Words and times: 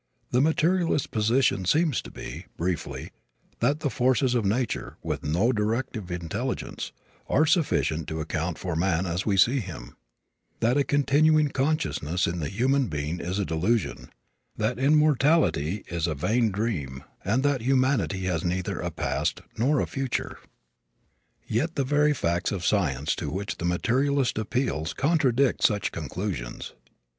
The 0.31 0.41
materialist's 0.41 1.05
position 1.05 1.63
seems 1.63 2.01
to 2.01 2.09
be, 2.09 2.47
briefly, 2.57 3.11
that 3.59 3.81
the 3.81 3.89
forces 3.91 4.33
of 4.33 4.43
nature, 4.43 4.97
with 5.03 5.23
no 5.23 5.51
directive 5.51 6.09
intelligence, 6.11 6.91
are 7.29 7.45
sufficient 7.45 8.07
to 8.07 8.19
account 8.19 8.57
for 8.57 8.75
man 8.75 9.05
as 9.05 9.27
we 9.27 9.37
see 9.37 9.59
him; 9.59 9.95
that 10.59 10.75
a 10.75 10.83
continuing 10.83 11.49
consciousness 11.49 12.25
in 12.25 12.39
the 12.39 12.49
human 12.49 12.87
being 12.87 13.19
is 13.19 13.37
a 13.37 13.45
delusion; 13.45 14.09
that 14.57 14.79
immortality 14.79 15.83
is 15.87 16.07
a 16.07 16.15
vain 16.15 16.49
dream 16.49 17.03
and 17.23 17.43
that 17.43 17.61
humanity 17.61 18.21
has 18.21 18.43
neither 18.43 18.79
a 18.79 18.89
past 18.89 19.41
nor 19.55 19.79
a 19.79 19.85
future. 19.85 20.39
Yet 21.45 21.75
the 21.75 21.83
very 21.83 22.15
facts 22.15 22.51
of 22.51 22.65
science 22.65 23.15
to 23.17 23.29
which 23.29 23.57
the 23.57 23.65
materialist 23.65 24.39
appeals 24.39 24.93
contradict 24.95 25.61
such 25.63 25.91
conclusions. 25.91 26.73